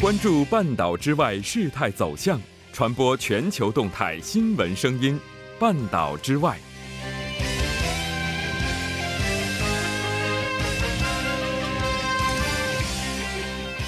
[0.00, 2.40] 关注半岛之外事态走向，
[2.72, 5.20] 传播全球动态新闻声音。
[5.58, 6.58] 半岛之外，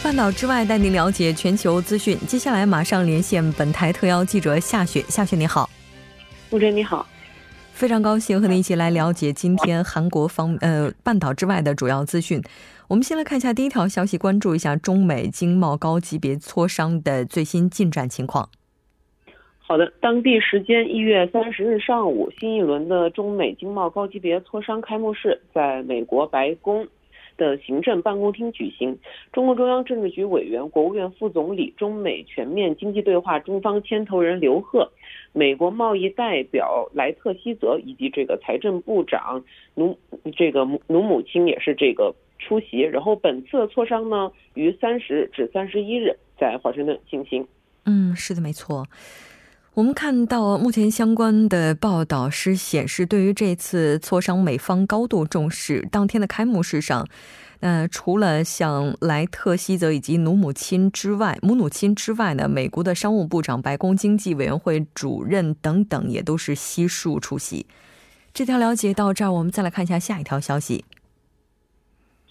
[0.03, 2.19] 半岛之外带您了解全球资讯。
[2.29, 5.71] 接下来马上连线本台特邀记者夏雪，夏雪你好。
[6.51, 7.09] 吴真你好，
[7.73, 12.41] 非常高兴和你一起来了解今天韩国方呃半岛之外的主要资讯。
[12.89, 18.49] 我们先来看一下第一条消息，关注一下中美经贸高级别磋商的最新进展情况。
[19.59, 26.87] 好的，当地时间一月三十日上午，新一轮的中美经贸高级别磋商开幕式在美国白宫。
[27.39, 28.97] 的行政办公厅举行，
[29.33, 34.87] 中共中央政治局委员、国务院副总理、中美全面经济对话中方牵头人刘鹤，
[35.33, 39.43] 美国贸易代表莱特希泽以及这个财政部长
[39.75, 39.99] 努
[40.37, 42.81] 这个努姆钦也是这个出席。
[42.81, 47.47] 然后本次磋商呢，于三十至三十一日在华盛顿进行。
[47.85, 48.87] 嗯，是的，没错。
[49.75, 55.89] 我们看到，目前相关的报道是显示，对于这次磋商，美方高度重视。
[55.91, 57.09] 当天的开幕式上，
[57.63, 67.65] 呃，除了像莱特希泽以及努姆钦之外，姆努钦之外呢，美国的商务部长、白宫经济委员会主任等等也都是悉数出席。
[68.35, 70.85] 这条了解到这儿，我们再来看一下下一条消息。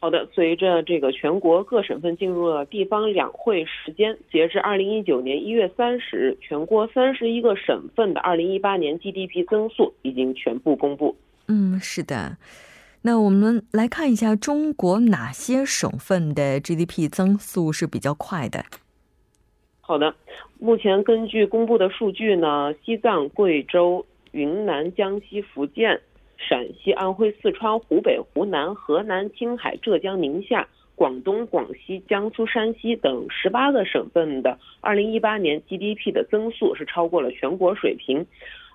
[0.01, 11.15] 好的，随着这个全国各省份进入了地方两会时间，截至二零一九年一月三十日，全国三十一个省份的二零一八年 GDP 增速已经全部公布。
[11.47, 12.35] 嗯，是的。
[13.03, 18.65] 那我们来看一下中国哪些省份的 GDP 增速是比较快的。
[19.81, 20.13] 好的，
[20.59, 26.01] 目前根据公布的数据呢，西藏、贵州、云南、江西、福建。
[26.43, 38.25] 陕西、安徽、四川、湖北、湖南、河南、青海、浙江、宁夏、广东、广西、江苏、山西等十八个省份的二零一八年 GDP 的增速是超过了全国水平，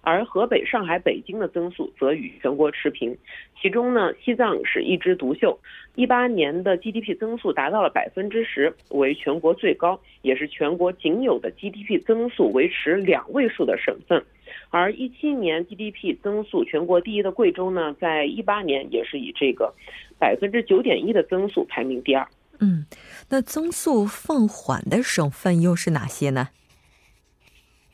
[0.06, 3.12] 而河北、上海、北京的增速则与全国持平。
[3.60, 5.58] 其中呢，西藏是一枝独秀，
[5.96, 14.24] 一八年的 GDP 增速达到了百分之十，为全国最高，也是全国仅有的 GDP 增速维持两位数的省份。
[14.70, 19.74] 而一七年 GDP 增速全国第一的贵州呢，在一八年也是以这个
[20.20, 22.24] 百分之九点一的增速排名第二。
[22.60, 22.86] 嗯，
[23.28, 26.50] 那增速放缓的省份又是哪些呢？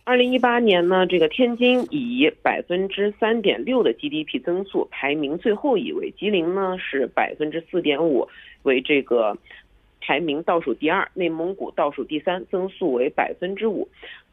[0.04, 8.26] 二零一八年呢，这个天津以百分之三点六的 GDP 增速排名最后一位，吉林呢是百分之四点五
[8.64, 9.38] 为这个
[10.00, 13.86] 排名倒数第二，内蒙古倒数第三，增速为百分之五。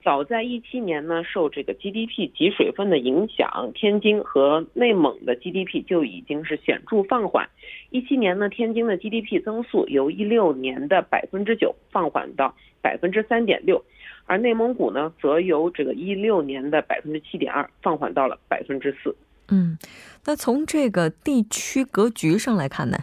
[0.03, 7.47] 早在一七年呢，受这个 GDP 集水分的影响，天津和内蒙的 GDP 就已经是显著放缓。
[7.91, 13.83] 一七年呢，天津的 GDP 增速由一六年的百分之九放缓到百分之三点六，
[14.29, 19.15] 而内蒙古呢，则由这个一六年的百分之七点二放缓到了百分之四。
[19.47, 19.75] 嗯，
[20.23, 22.99] 那从这个地区格局上来看呢？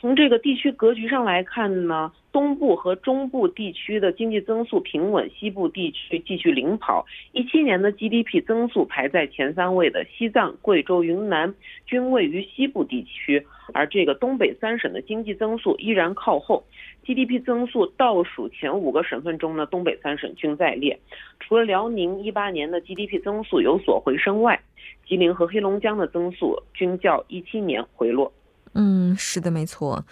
[0.00, 7.04] 从这个地区格局上来看呢，东部和中部地区的经济增速平稳，西部地区继续领跑。
[7.32, 11.52] 一七年的 GDP 增速排在前三位的西藏、贵州、云南
[11.84, 13.44] 均位于西部地区，
[13.74, 16.62] 而这个东北三省的经济增速依然靠后。
[17.04, 20.96] GDP 增速倒数前五个省份中呢，东北三省均在列。
[21.40, 24.60] 除了辽宁一八年的 GDP 增速有所回升外，
[25.04, 28.32] 吉林和黑龙江的增速均较一七年回落。
[28.74, 30.04] 嗯，是的，没错。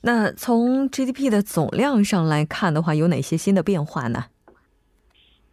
[0.00, 4.26] 那从 GDP 的总量上来看的话，有哪些新的变化呢？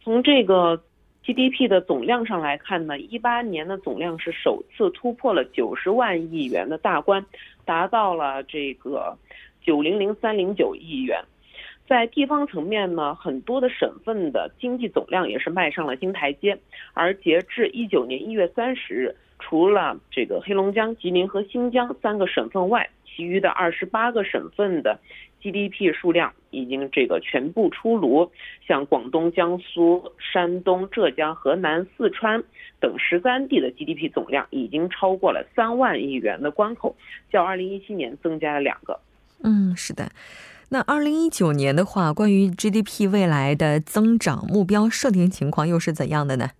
[0.04, 0.80] 从这个
[1.24, 7.26] GDP 的总量上来看呢，一八年的总量是首次突破了九十万亿元的大关，
[7.64, 9.18] 达到了这个
[9.60, 11.20] 九零零三零九亿元。
[11.88, 16.56] 在地方层面呢，很多的省份的经济总量也是迈上了新台阶。
[16.94, 19.16] 而截至一九年一月三十日。
[19.48, 24.98] 除了这个黑龙江、吉林和新疆三个省份外，其余的二十八个省份的
[25.40, 28.28] GDP 数量已经这个全部出炉。
[28.66, 32.42] 像广东、江苏、山东、浙江、河南、四川
[32.80, 36.96] 等十三地的 GDP 总量已经超过了三万亿元的关口，
[37.30, 38.98] 较二零一七年增加了两个。
[39.44, 40.10] 嗯，是的。
[40.70, 46.50] 那二零一九年的话，关于 GDP 未来的增长目标设定情况又是怎样的呢？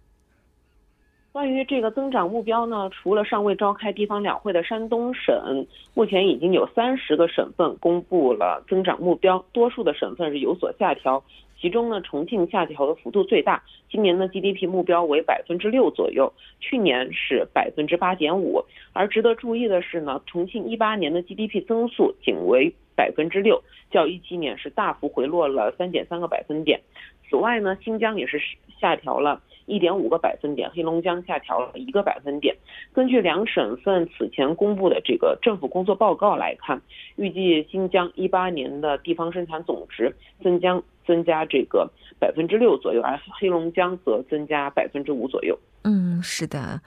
[1.37, 11.23] 关于这个增长目标呢，除了尚未召开地方两会的山东省，目前已经有三十个省份公布了增长目标，多数的省份是有所下调。
[11.61, 18.65] 其中呢，重庆下调的幅度最大，今年的 GDP 目标为百分之六左右，去年是百分之八点五。
[18.95, 26.81] 而值得注意的是呢，重庆一八年的 GDP 增速仅为百分之六，较一七年是大幅回落了三点三个百分点。
[27.29, 28.41] 此外呢，新疆也是
[28.81, 29.41] 下调了。
[29.69, 32.55] 一点五个百分点，黑龙江下调了一个百分点。
[32.93, 36.81] 根据两省份此前公布的这个政府工作报告来看，
[37.17, 41.91] 预计新疆一八年的地方生产总值增加增加这个
[42.21, 45.59] 百分之六左右，而黑龙江则增加百分之五左右。
[45.83, 46.81] 嗯，是的。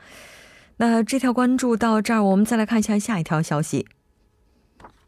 [0.77, 3.85] 那这条关注到这儿，我们再来看一下下一条消息。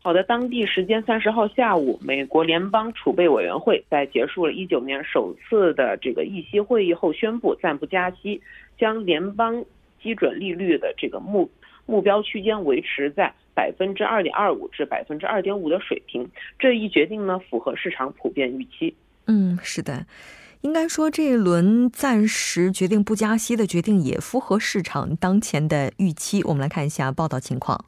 [0.03, 8.41] 好的，当地时间三十号下午，美国联邦储备委员会在结束了一九年首次的这个议息会议后，宣布暂不加息，
[8.79, 9.63] 将联邦
[10.01, 11.47] 基准利率的这个目
[11.85, 16.27] 目标区间维持在百分之二点二五至百分之二点五的水平。
[16.57, 18.95] 这一决定呢，符合市场普遍预期。
[19.27, 20.07] 嗯，是的，
[20.61, 26.41] 应该说这一轮暂时决定不加息的决定也符合市场当前的预期。
[26.45, 27.85] 我们来看一下报道情况。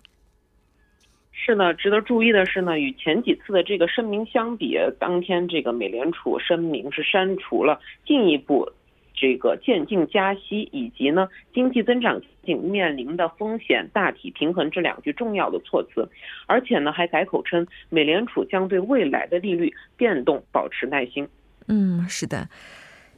[1.45, 8.71] 是呢，值得注意的是呢，与前几次的这个声明相比，当天这个美联储声明是删除了进一步
[9.13, 16.09] 这个渐进加息以及呢经济增长仅面临的风险大体平衡这两句重要的措辞，
[16.47, 21.27] 而且呢还改口称美联储将对未来的利率变动保持耐心。
[21.67, 22.47] 嗯，是的。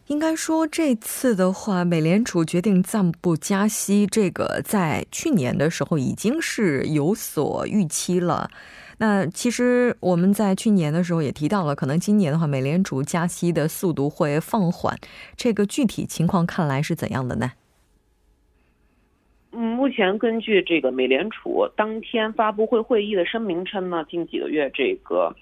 [0.07, 8.51] 应该说，这次的话，美联储决定暂不加息，这个在去年的时候已经是有所预期了。
[8.99, 14.95] 那其实我们在去年的时候也提到了，可能今年的话，美联储加息的速度会放缓。
[15.35, 17.53] 这个具体情况看来是怎样的呢？
[19.53, 25.35] 嗯，目前根据这个美联储当天发布会会议的声明称呢，近几个月这个。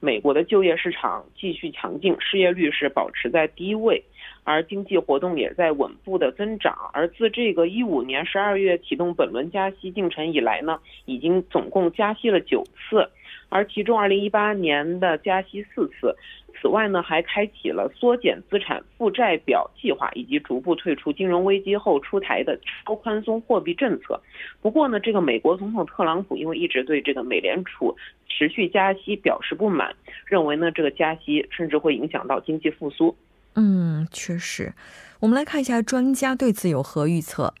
[0.00, 4.02] 美国的就业市场继续强劲，失业率是保持在低位，
[4.44, 6.76] 而经济活动也在稳步的增长。
[6.92, 13.10] 而自这个一五年十二月启动本轮加息进程以来呢，已经总共加息了九次，
[13.48, 16.14] 而其中二零一八年的加息四次。
[16.60, 24.20] 此外呢，还开启了缩减资产负债表计划，以及逐步退出金融危机后出台的超宽松货币政策。
[24.60, 27.96] 不过呢，这个美国总统特朗普因为一直对这个美联储
[28.28, 29.94] 持续加息表示不满，
[30.26, 33.16] 认为呢这个加息甚至会影响到经济复苏。
[33.54, 34.72] 嗯，确实。
[35.20, 37.54] 我们来看一下专家对此有何预测。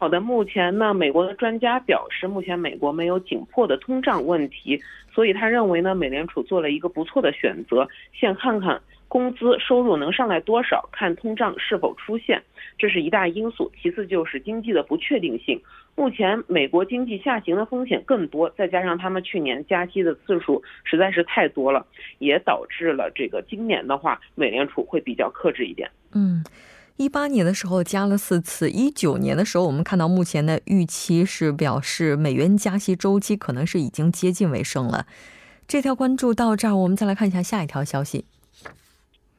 [0.00, 4.80] 好的，目前呢，美国的专家表示，目前美国没有紧迫的通胀问题，
[5.12, 12.42] 所以他认为呢，美联储做了一个不错的选择，先看看工资收入能上来多少，看通胀是否出现，
[12.78, 13.70] 这是一大因素。
[13.78, 15.60] 其次就是经济的不确定性，
[15.94, 21.86] 目前美国经济下行的风险更多，再加上他们去年加息的次数实在是太多了，
[22.20, 25.90] 也导致了这个今年的话，美联储会比较克制一点。
[26.14, 26.42] 嗯。
[27.00, 35.06] 一八年的时候加了四次，一九年的时候我们看到目前的预期是表示美元加息周期可能是已经接近尾声了。
[35.66, 38.26] 这条关注到这儿，我们再来看一下下一条消息。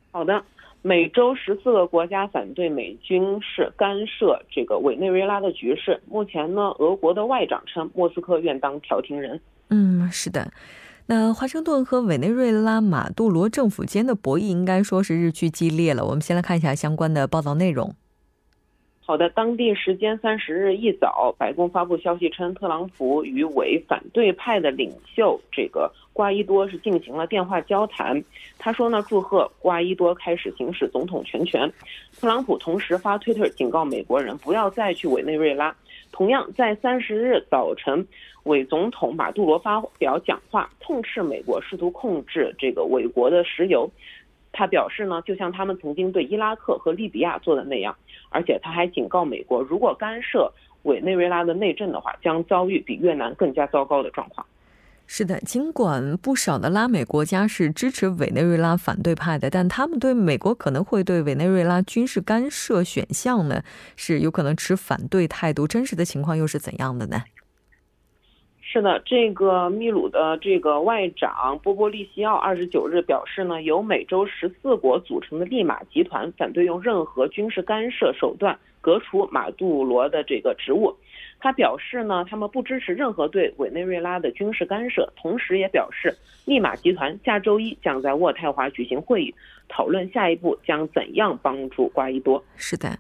[0.10, 0.44] 好的，
[0.82, 6.02] 美洲十四个国家反对美军是干涉这个委内瑞拉的局势。
[6.08, 9.40] 目前呢，俄国的外长称莫斯科愿当调停人。
[9.70, 10.52] 嗯，是的。
[11.14, 16.06] 那华盛顿和委内瑞拉马杜罗政府间的博弈应该说是日趋激烈了。
[16.06, 17.94] 我们先来看一下相关的报道内容。
[19.02, 28.24] 好的，当地时间三十日一早，白宫发布消息称，特朗普与委反对派的领袖这个瓜伊多是进行了电话交谈。
[28.58, 31.70] 他说呢，祝贺瓜伊多开始行使总统全权。
[32.18, 35.76] 特朗普同时发推特警告美国人不要再去委内瑞拉。
[36.12, 38.08] 同样，在三十日早晨。
[38.44, 43.88] 伪总统马杜罗发表讲话，痛斥美国试图控制这个伪国的石油。
[44.52, 47.96] 他表示呢，就像他们曾经对伊拉克和利比亚做的那样。
[48.30, 50.52] 而且他还警告美国，如果干涉
[50.84, 54.44] 委内瑞拉的内政的话，将遭遇比越南更加糟糕的状况。
[55.14, 63.62] 是的，尽管不少的拉美国家是支持委内瑞拉反对派的，但他们对美国可能会对委内瑞拉军事干涉选项呢，
[63.98, 65.68] 是有可能持反对态度。
[65.68, 67.24] 真实的情况又是怎样的呢？
[68.62, 80.96] 是的，这个秘鲁的这个外长波波利西奥二十九日表示呢，由美洲十四国组成的利马集团反对用任何军事干涉手段革除马杜罗的这个职务。
[81.42, 89.36] 他表示呢，他们不支持任何对委内瑞拉的军事干涉，同时也表示，利马集团下周一将在渥太华举行会议，
[89.68, 92.42] 讨论下一步将怎样帮助瓜伊多。
[92.56, 92.98] 是的。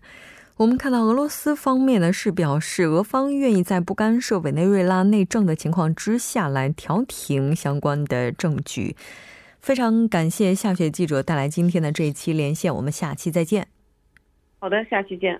[0.57, 8.95] 我们看到俄罗斯方面呢是表示，俄方愿意在不干涉委内瑞拉内政的情况之下来调停相关的证据。
[9.59, 13.67] 非常感谢夏雪记者带来今天的这一期连线，我们下期再见。
[14.59, 15.39] 好的，下期见。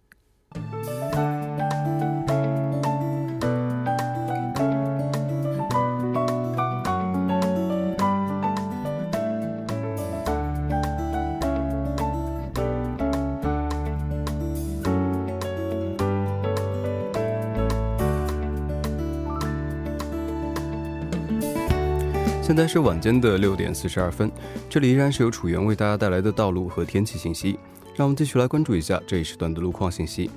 [22.51, 24.29] 现在是晚间的六点四十二分，
[24.69, 27.57] 这里依然是由楚源为大家带来的道路和天气信息。
[27.95, 30.29] 让我们继续来关注一下这一时段的路况信息。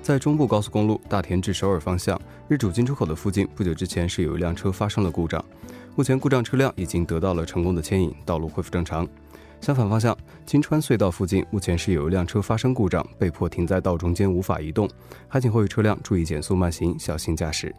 [0.00, 5.44] 在中部高速公路大田至首尔方向日主进出口的附近，不久之前是有一辆车发生了故障，
[5.96, 9.04] 目前故障车辆已经得到了成功的牵引，道路恢复正常。
[9.60, 14.88] 相反方向金川隧道附近，目前是有一辆车发生故障，被迫停在道中间无法移动，
[15.26, 17.74] 还请后续车辆注意减速慢行，小心驾驶。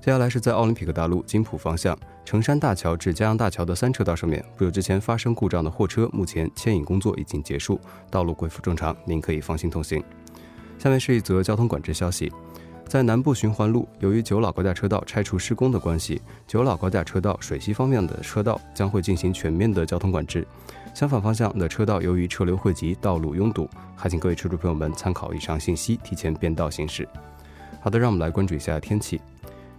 [0.00, 7.78] 接下来是在奥林匹克大路金浦方向成山大桥至嘉阳大桥的三车道上面，不久之前发生故障的货车，目前牵引工作已经结束，
[8.10, 10.02] 道路恢复正常，您可以放心通行。
[10.78, 12.32] 下面是一则交通管制消息，
[12.88, 20.46] 在南部循环路，由于九老高架车道拆除施工的关系，九老高架车道水西方面的车道将会进行全面的交通管制，
[20.94, 27.06] 相反方向的车道由于车流汇集，道路拥堵，还请各位车主朋友们参考以上信息，提前变道行驶。
[27.82, 29.20] 好的，让我们来关注一下天气。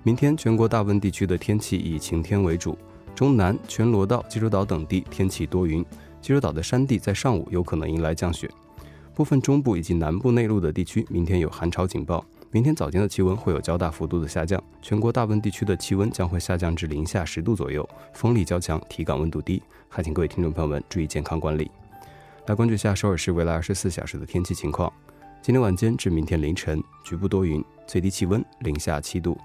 [0.03, 2.75] 明天全国大部分地区的天气以晴天为主，
[3.13, 5.86] 中南、全罗道、济州岛等地天气多云，
[6.20, 8.50] 济州岛的山地在上午有可能迎来降雪。
[9.13, 21.70] 部分中部以及南部内陆的地区明天有寒潮警报，明天早间的气温会有较大幅度的下降，全国大部分地区的气温将会下降至零下十度左右，风力较强，体感温度低，还请各位听众朋友们注意健康管理。
[22.48, 24.91] 来关注一下首尔市未来二十四小时的天气情况，
[25.43, 29.38] 今天晚间至明天凌晨局部多云，最低气温零下七度。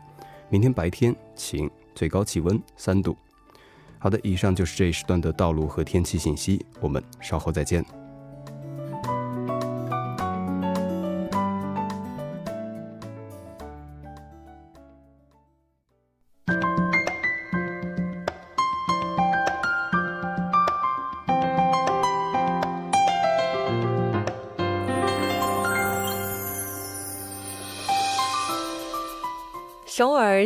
[0.48, 3.16] 明天白天晴，最高气温三度。
[3.98, 7.84] 好的，以上就是这一时段的道路和天气信息，我们稍后再见。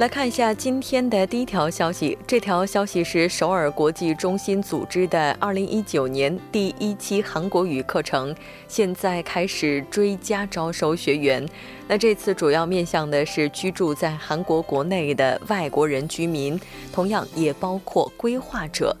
[0.00, 2.16] 来看一下今天的第一条消息。
[2.26, 8.34] 这条消息是首尔国际中心组织的2019年第一期韩国语课程，
[8.66, 11.46] 现在开始追加招收学员。
[11.86, 16.58] 那这次主要面向的是居住在韩国国内的外国人居民，
[16.90, 18.96] 同样也包括规划者。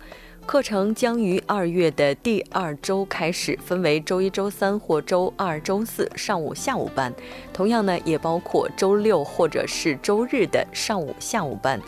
[0.46, 7.12] 课程将于二月的第二周开始，分为周一、周三或周二、周四上午、下午班。
[7.52, 11.80] 同样呢，也包括周六或者是周日的上午、下午班。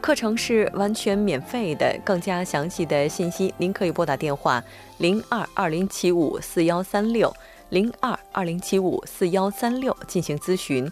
[0.00, 1.98] 课程是完全免费的。
[2.04, 4.62] 更加详细的信息，您可以拨打电话
[4.98, 7.34] 零二二零七五四幺三六
[7.70, 10.90] 零二二零七五四幺三六进行咨询。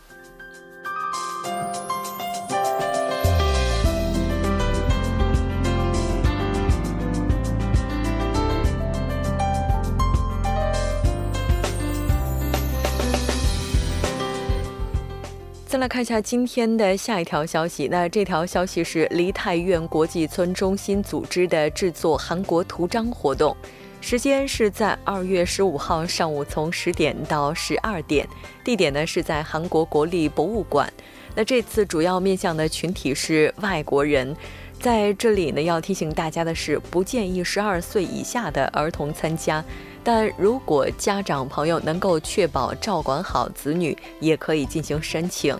[15.82, 17.88] 来看一下今天的下一条消息。
[17.90, 23.56] 那这条消息是梨泰院国际村中心组织的制作韩国图章活动，
[24.00, 28.24] 时间是在二月十五号上午从十点到十二点，
[28.62, 30.88] 地点呢是在韩国国立博物馆。
[31.34, 34.36] 那这次主要面向的群体是外国人，
[34.78, 39.64] 在这里呢要提醒大家的是，不建议十二岁以下的儿童参加。
[40.04, 45.56] 但如果家长朋友能够确保照管好子女，也可以进行申请。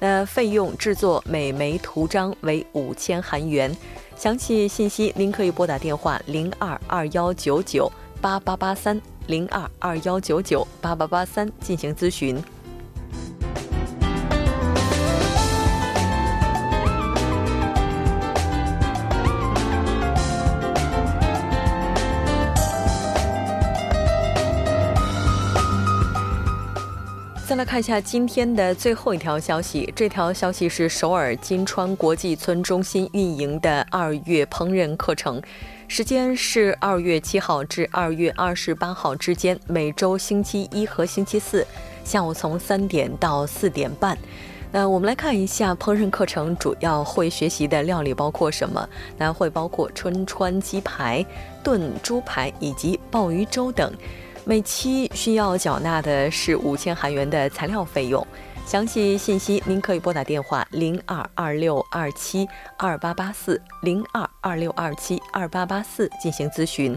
[0.00, 3.74] 那费用制作每枚图章为五千韩元。
[4.16, 12.42] 详细信息您可以拨打电话零二二幺九九八八八三零二二幺九九八八八三进行咨询。
[27.64, 29.90] 看一下今天的最后一条消息。
[29.96, 35.40] 这条消息是首尔金川国际村中心运营的二月烹饪课程，
[35.88, 41.66] 时间是二月七号至二月二十八号之间，每周星期一和星期四
[42.04, 44.16] 下午从三点到四点半。
[44.70, 48.88] 那我们来看一下烹饪课程主要会学习的料理包括什么？
[49.16, 51.24] 那会包括春川鸡排、
[51.62, 53.92] 炖猪排以及鲍鱼粥等。
[54.46, 58.24] 每期需要缴纳的是五千韩元的材料费用，
[58.66, 62.46] 详细信息您可以拨打电话零二二六二七
[62.76, 66.94] 二八八四零二二六二七二八八四进行咨询。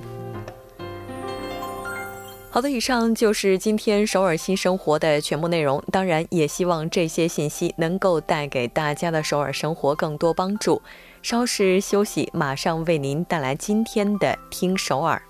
[2.49, 5.81] 好的，以上就是今天首尔新生活的全部内容。
[5.89, 10.81] 当然，也希望这些信息能够带给大家的首尔生活更多帮助。
[11.21, 15.21] 稍事休息，马上为您带来今天的听首尔。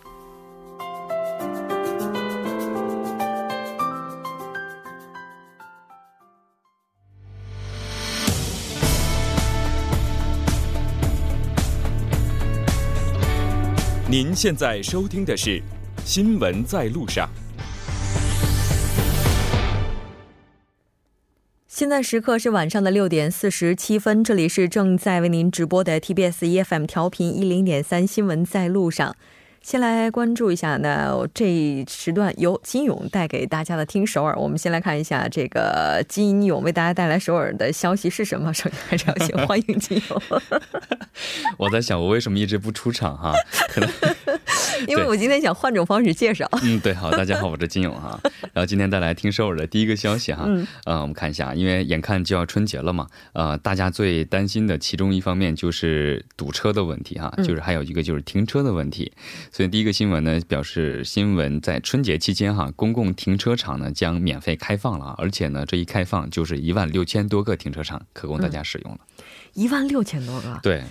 [14.19, 15.59] 您现在收听的是
[16.03, 17.29] 《新闻在路上》。
[21.67, 29.11] 现在时刻是晚上的六点四十七分，这里是正在为您直播的 TBS EFM 调频一零点三《新闻在路上》。
[29.67, 34.33] 先来关注一下，那这一时段由金勇带给大家的听首尔。
[34.37, 38.53] 我们先来看一下这个金勇为大家带来首尔的消息是什么。
[38.53, 40.21] 首先还是要先欢迎金勇。
[41.59, 43.33] 我在想，我为什么一直不出场哈？
[43.67, 43.89] 可能
[44.87, 46.49] 因为我今天想换种方式介绍。
[46.63, 48.17] 嗯，对，好，大家好，我是金勇哈。
[48.53, 50.45] 然后今天带来听首尔的第一个消息哈。
[50.47, 50.65] 嗯。
[50.85, 59.11] 呃，我们看一下，因为眼看就要春节了嘛，呃，大家最担心的其中一方面就是堵车的问题哈，就是还有一个就是停车的问题。
[59.57, 68.99] 所以第一个新闻呢，表示新闻在春节期间哈，公共停车场呢将免费开放了，而且呢这一开放就是一万六千多个停车场可供大家使用了。
[69.53, 70.59] 一万六千多个。
[70.61, 70.83] 对。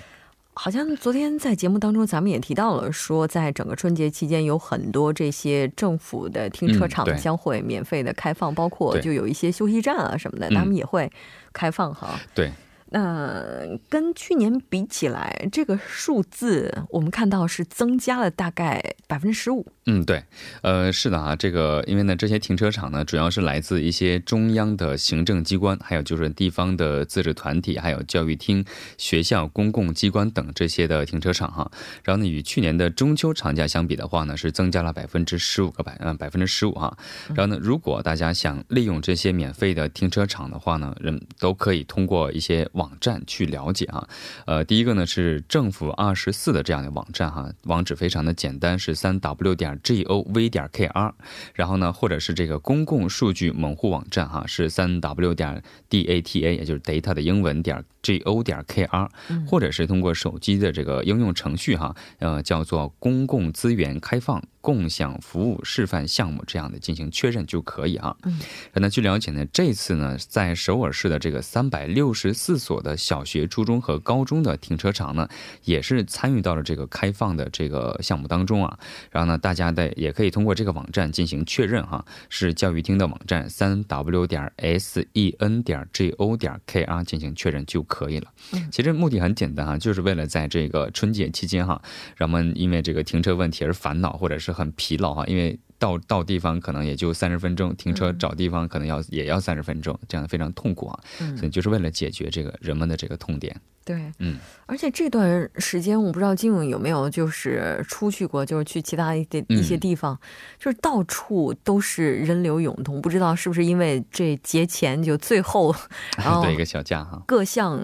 [0.54, 11.08] 好像昨天在节目当中，咱们也提到了，说在整个春节期间，有很多这些政府的停车场将会免费的开放，包括就有一些休息站啊什么的，他们也会
[11.52, 12.18] 开放哈。
[12.34, 12.50] 对。
[12.98, 19.66] 嗯跟去年比起来，这个数字我们看到是增加了大概百分之十五。
[19.88, 20.24] 嗯，对，
[20.62, 28.64] 呃，是的啊，这个因为呢，这些停车场呢，主要是来自一些中央的行政机关，还有就是地方的自治团体，还有教育厅、
[28.98, 31.70] 学校、公共机关等这些的停车场哈。
[32.02, 36.96] 然后呢，与去年的中秋长假相比的话呢，是增加了百分之十五个百嗯百分之十五哈。
[37.28, 42.68] 然后呢，如果大家想利用这些免费的停车场的话呢，人都可以通过一些。
[42.72, 44.06] 网站去了解哈，
[44.44, 51.14] 呃，第一个呢是政府二十四的这样的网站哈，网址非常的简单，是三 w 点 g o v 点 k r，
[51.54, 59.10] 然后呢，或者是这个公共数据门户网站哈，是三 w 点 d a t a，也就是 data 的英文点 g o 点 k r，
[59.48, 64.40] 或者是通过手机的这个应用程序哈，呃，叫做公共资源开放。
[64.66, 68.16] 共享服务示范项目这样的进行确认就可以啊。
[68.24, 68.40] 嗯，
[68.72, 75.28] 那据了解呢，这次呢，在首尔市的这个三百六十四所的小学、初中和高中的停车场呢，
[75.62, 78.76] 也是参与到了这个开放的这个项目当中啊。
[79.12, 88.32] 然后呢，大家的也可以通过这个网站进行确认哈，是教育厅的网站三 w 点 s e n 点 g o 点 k r 进行确认就可以了。
[88.52, 91.80] 嗯，其实目的很简单啊，就是为了在这个春节期间哈，
[92.16, 94.56] 人们因为这个停车问题而烦恼，或者是。
[94.56, 100.98] 很疲劳哈，因为到到地方可能也就三十分钟，停车找地方可能要也要三十分钟，这样非常痛苦啊。
[101.36, 103.54] 所以就是为了解决这个人们的这个痛点。
[103.84, 104.36] 对，嗯，
[104.66, 110.18] 而且这段时间我不知道金勇有没有就是出去过，就是去其他一些一些地方，
[110.58, 115.72] 就是到处都是人流涌动，不知道是不是因为这节前就最后，
[116.18, 117.80] 然后对一个小假哈，各项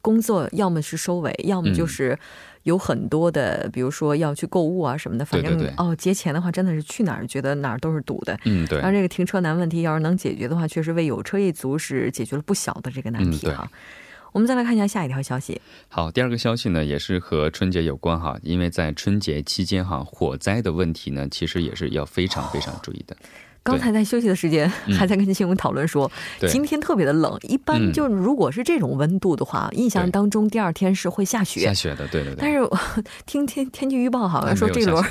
[0.00, 2.16] 工作要么是收尾，要么就是。
[2.64, 8.38] 有很多的，比如说要去购物啊什么的，反正哦，节前的话真的是去哪儿觉得哪儿都是堵的。
[8.44, 8.78] 嗯，对。
[8.78, 13.70] 然后这个停车难问题要是能解决的话，确实为有车一族是解决了不小的这个难题哈。
[14.32, 15.60] 我们再来看一下下一条消息。
[15.88, 23.16] 好，第二个消息呢也是和春节有关哈，因为在春节期间哈，火灾的问题呢其实也是要非常非常注意的。
[23.62, 24.68] 刚才在休息的时间，
[24.98, 26.10] 还在跟新闻讨论说，
[26.48, 27.38] 今天特别的冷。
[27.42, 31.60] 一般就如果是这种温度的话，印象当中第二天是会下雪。
[31.60, 32.36] 下雪的，对对对。
[32.38, 32.68] 但是
[33.26, 35.04] 听天天气预报好像说这轮，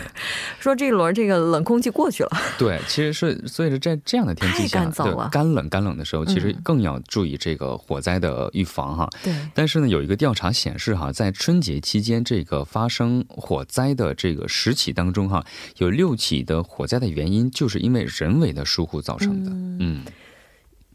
[0.59, 2.29] 说这轮这个冷空气过去了。
[2.57, 9.09] 对，其实是所以说在这样的天气下，干燥了，干冷干冷的时候，其实更要注意这个火灾的预防哈。
[9.23, 9.33] 对。
[9.53, 15.45] 但是呢，有一个调查显示哈，在春节期间这个发生火灾的这个十起当中哈，
[15.77, 19.43] 有六起的火灾的原因就是因为人为的疏忽造成。
[19.43, 20.03] 的，嗯，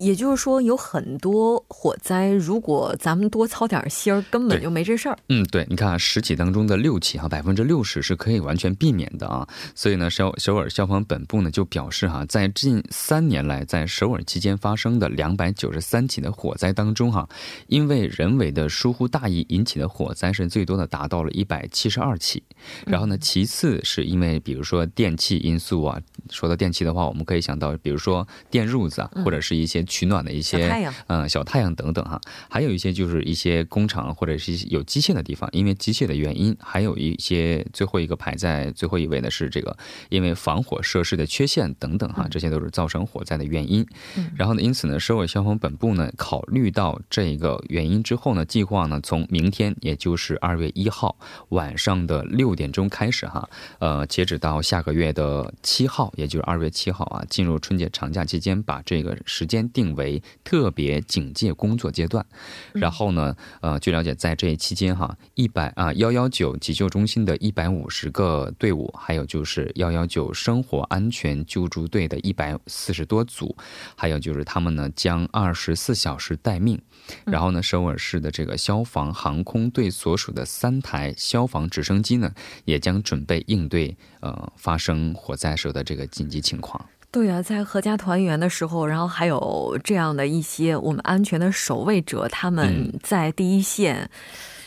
[0.04, 5.16] 也就是说，有很多火灾，如果咱们多操点心儿，根本就没这事儿。
[5.30, 9.48] 嗯，对，你看啊，十起当中的六起哈，百分之六十是可以完全避免的啊。
[9.74, 17.26] 所以呢，首首尔消防本部呢就表示哈，在近三年来，在首尔期间发生的两百九十三起的火灾当中哈，
[17.68, 22.42] 因为人为的疏忽大意引起的火灾是最多的，达到了一百七十二起。
[22.86, 29.82] 然后呢，其次是因为比如说电器因素啊，说到电器的话，我们可以想到，比如说电褥子啊，或者是一些。
[29.94, 30.68] 取暖的一些
[31.06, 39.76] 嗯小太阳等等哈，还有一些就是一些工厂或者是有机械的地方，因为机械的原因，还有一些最后一个排在最后一位的是这个
[40.08, 43.86] 因为防火设施的缺陷等等哈，这些都是造成火灾的原因。
[44.34, 51.16] 然后呢，因此呢，社会消防本部呢考虑到这个原因之后呢，计划呢从明天也就是二月一号
[51.50, 59.94] 晚上的六点钟开始哈，呃，截止到下个月的七号，也就是二月七号啊，进入春节长假期间，把这个时间定。
[59.94, 62.26] 为特别警戒工作阶段，
[62.72, 73.56] 然后呢，呃，据了解，在这一期间哈，一百啊幺幺九急救中心的一百五十个队伍，还有就是幺幺九生活安全救助队的一百四十多组，
[73.94, 76.80] 还有就是他们呢将二十四小时待命，
[77.24, 82.34] 然后呢，首尔市的这个消防航空队所属的三台消防直升机呢，
[82.64, 86.84] 也将准备应对呃发生火灾时的这个紧急情况。
[87.14, 94.10] 对啊，在合家团圆的时候，然后还有这样的一些我们安全的守卫者，他们在第一线。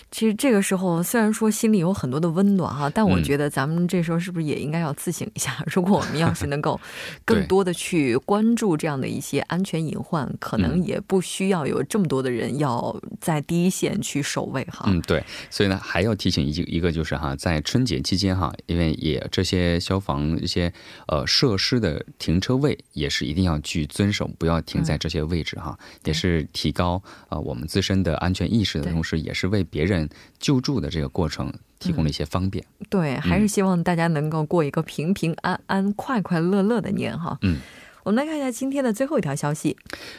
[0.10, 5.62] 其实这个时候，虽然说心里有很多的温暖哈，但我觉得咱们这时候是不是也应该要自省一下？
[5.68, 6.80] 如果我们要是能够
[7.26, 14.86] 更多的去关注这样的一些安全隐患，可能也不需要有这么多的人要在第一线去守卫哈。
[14.88, 15.22] 嗯，对。
[15.50, 20.72] 所以呢，还要提醒一一个就是哈，在春节期间哈，因为也这些消防一些
[21.08, 29.97] 呃设施的停车位也是一定要去遵守，不要停在这些位置哈，也是提高啊我们自身的安全意识的同时，也是为别人。
[30.40, 37.38] 救助的这个过程提供了一些方便，对，还是希望大家能够过一个平平安安、快快乐乐的年哈。
[37.42, 37.60] 嗯。
[38.08, 39.76] 我们来看一下今天的最后一条消息。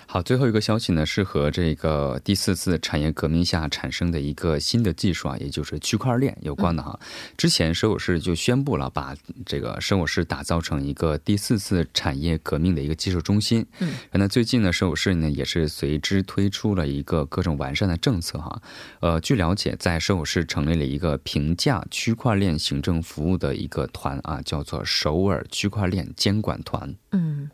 [0.07, 7.01] 好，最后一个消息呢是和这个第四次产业革命下产生的一个新的技术啊，也就是区块链有关的哈。
[7.38, 13.64] 之前首尔市就宣布了，把这个首尔市打造成一个第四次产业革命的一个技术中心。
[13.79, 18.61] 嗯，那最近呢，首尔市呢也是随之推出了一个各种完善的政策哈。
[19.01, 26.94] 呃，据了解，在首尔市成立了一个评价区块链行政服务的一个团啊，叫做首尔区块链监管团。
[27.12, 27.48] 嗯。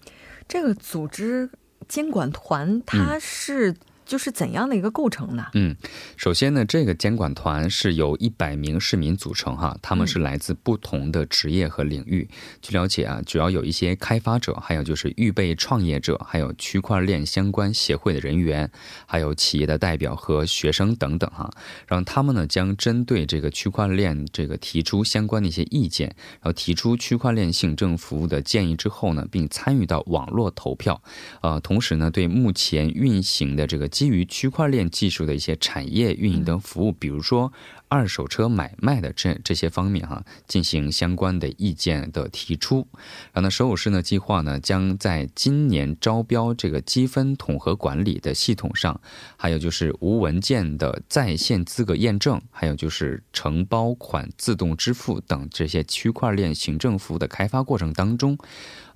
[0.46, 1.50] 这个组织
[1.88, 3.74] 监管团，它是。
[4.14, 5.44] 就是怎样的一个构成呢？
[5.54, 5.74] 嗯，
[6.16, 12.28] 首先呢，这个监管团是由一百名市民组成哈，他们是来自不同的职业和领域。
[12.62, 18.70] 据了解啊，主要有一些开发者，还有就是预备创业者，还有区块链相关协会的人员，
[19.04, 21.50] 还有企业的代表和学生等等哈。
[21.88, 31.02] 然后他们呢，将针对这个区块链这个提出相关的一些意见，然后提出区块链行政服务的建议之后呢，并参与到网络投票。
[31.40, 33.88] 呃，同时呢，对目前运行的这个。
[34.04, 37.50] 基于区块链技术的一些产业运营的服务，比如说
[37.88, 42.86] 二手车买卖的这这些方面哈，进行相关的意见的提出。
[43.32, 49.00] 然后呢，首尔市呢计划呢将在今年招标这个积分统合管理的系统上，
[49.38, 58.36] 还有就是无文件的在线资格验证，还有就是承包款自动支付等这些区块链行政服务的开发过程当中，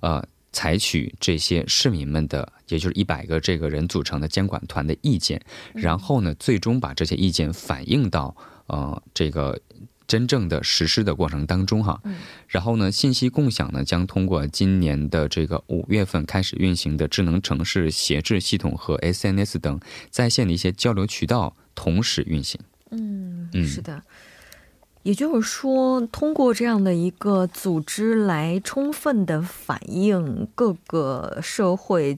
[0.01, 0.23] 呃。
[0.51, 5.41] 采取这些市民们的，也就是一百个这个人组成的监管团的意见，
[5.73, 8.35] 然后呢，最终把这些意见反映到
[8.67, 9.59] 呃这个
[10.07, 12.01] 真正的实施的过程当中哈。
[12.47, 22.59] 然后呢，信息共享呢将通过今年的这个五月份开始运行的智能城市协制系统和 SNS 等在线的一些交流渠道同时运行。
[22.89, 24.01] 嗯，是的。
[25.09, 32.15] 也就是说，通过这样的一个组织来充分的反映各个社会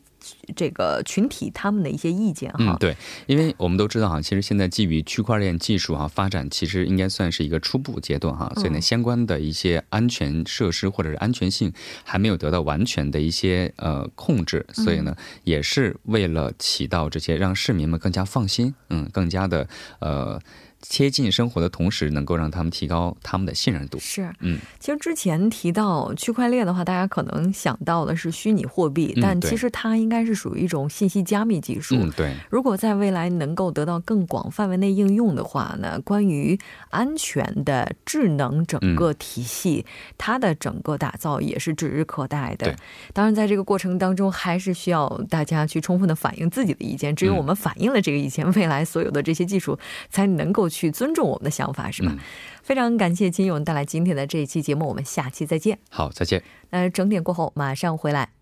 [0.58, 2.73] 这个群体他们的一些意见哈。
[2.73, 11.71] 嗯，对，因为我们都知道哈，其实现在基于区块链技术哈发展，其实应该算是一个初步阶段哈，所以呢，相关的一些安全设施或者是安全性
[12.04, 19.65] 还没有得到完全的一些呃控制，所以呢，也是为了起到这些让市民们更加放心，嗯，更加的
[19.99, 20.41] 呃。
[20.82, 24.00] 贴近生活的同时，能够让他们提高他们的信任度。
[24.00, 31.96] 是，嗯，其实之前提到区块链的话，大家可能想到的是虚拟货币，但其实它应该是属于一种信息加密技术。
[31.98, 32.36] 嗯，对。
[32.50, 36.58] 如果在未来能够得到更广范围内应用的话呢，关于
[36.89, 39.86] 安全的智能整个体系，
[40.17, 42.76] 它的整个打造也是指日可待的。
[43.13, 47.15] 当然，在这个过程当中，还是需要大家去充分的反映自己的意见。
[47.15, 49.78] 只有我们反映了这个意见，未来所有的这些技术
[50.10, 52.18] 才能够去尊重我们的想法，是吧？
[52.64, 55.78] 非常感谢金勇带来今天的这一期节目，我们下期再见。
[55.92, 56.42] 好，再见。
[56.72, 58.40] 那整点过后马上回来。